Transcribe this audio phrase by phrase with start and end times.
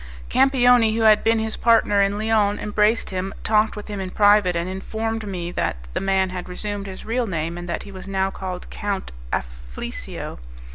[0.29, 4.55] Campioni, who had been his partner in Lyons, embraced him, talked with him in private,
[4.55, 8.07] and informed me that the man had resumed his real name, and that he was
[8.07, 10.39] now called Count Afflisio.